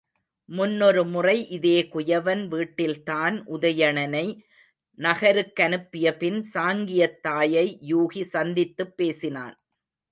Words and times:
முன்னொரு 0.49 1.05
முறை 1.05 1.47
இதே 1.47 1.89
குயவன் 1.93 2.47
வீட்டில்தான் 2.47 3.47
உதயணனை 3.47 4.25
நகருக்கனுப்பியபின் 4.97 6.43
சாங்கியத்தாயை 6.53 7.67
யூகி 7.89 8.21
சந்தித்துப் 8.21 8.97
பேசினான். 8.97 9.55